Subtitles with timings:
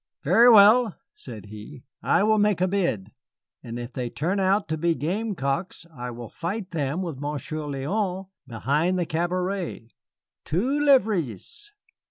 [0.23, 3.11] "Very well," said he, "I will make a bid.
[3.61, 8.27] And if they turn out to be gamecocks, I will fight them with Monsieur Léon
[8.47, 9.89] behind the cabaret.
[10.43, 11.71] Two livres!"